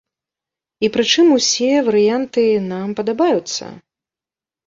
І 0.87 0.87
пры 0.93 1.03
чым 1.11 1.27
усе 1.35 1.67
варыянты 1.89 2.45
нам 2.71 2.97
падабаюцца. 3.01 3.63